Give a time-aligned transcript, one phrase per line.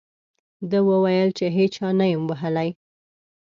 [0.69, 2.69] ده وویل چې هېچا نه یم ووهلی.